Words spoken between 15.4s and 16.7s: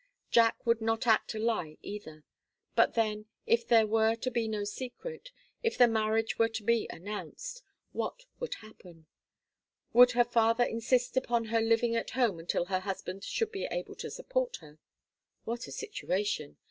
What a situation!